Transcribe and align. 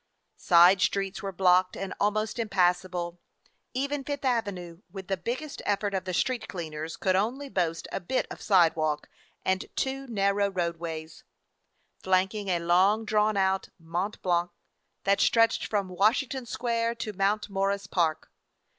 Side 0.37 0.81
streets 0.81 1.21
were 1.21 1.31
blocked 1.31 1.77
and 1.77 1.93
almost 1.99 2.37
impas 2.37 2.77
sable. 2.77 3.19
Even 3.75 4.03
Fifth 4.03 4.25
Avenue, 4.25 4.81
with 4.91 5.09
the 5.09 5.15
biggest 5.15 5.61
effort 5.63 5.93
of 5.93 6.05
the 6.05 6.13
street 6.15 6.47
cleaners, 6.47 6.97
could 6.97 7.15
only 7.15 7.49
boast 7.49 7.87
a 7.91 7.99
bit 7.99 8.25
of 8.31 8.41
sidewalk 8.41 9.07
and 9.45 9.67
two 9.75 10.07
narrow 10.07 10.49
roadways, 10.49 11.23
flanking 12.01 12.47
a 12.49 12.57
long 12.57 13.05
drawn 13.05 13.37
out 13.37 13.69
Mont 13.77 14.19
Blanc 14.23 14.49
that 15.03 15.21
stretched 15.21 15.67
from 15.67 15.87
Washington 15.87 16.47
Square 16.47 16.95
to 16.95 17.13
Mount 17.13 17.47
Morris 17.51 17.85
Park. 17.85 18.31